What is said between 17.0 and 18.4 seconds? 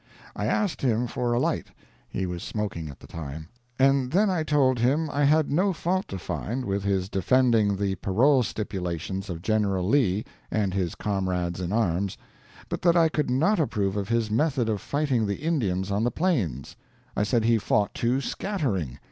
I said he fought too